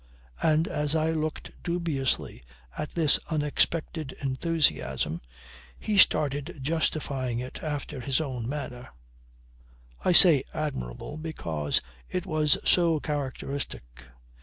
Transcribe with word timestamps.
And 0.41 0.67
as 0.67 0.95
I 0.95 1.11
looked 1.11 1.51
dubiously 1.63 2.41
at 2.75 2.89
this 2.89 3.19
unexpected 3.29 4.13
enthusiasm 4.13 5.21
he 5.77 5.99
started 5.99 6.57
justifying 6.63 7.37
it 7.37 7.61
after 7.61 7.99
his 7.99 8.19
own 8.19 8.49
manner. 8.49 8.89
"I 10.03 10.13
say 10.13 10.43
admirable 10.55 11.17
because 11.17 11.83
it 12.09 12.25
was 12.25 12.57
so 12.67 12.99
characteristic. 12.99 13.83